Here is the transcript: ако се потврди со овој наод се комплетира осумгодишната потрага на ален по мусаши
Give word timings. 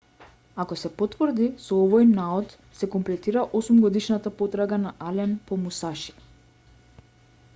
ако 0.61 0.77
се 0.83 0.89
потврди 1.01 1.49
со 1.65 1.77
овој 1.81 2.07
наод 2.13 2.55
се 2.79 2.89
комплетира 2.95 3.43
осумгодишната 3.61 4.33
потрага 4.41 4.81
на 4.87 4.97
ален 5.11 5.39
по 5.51 5.61
мусаши 5.67 6.19